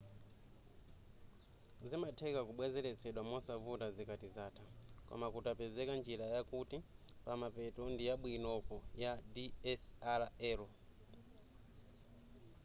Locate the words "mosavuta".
3.29-3.85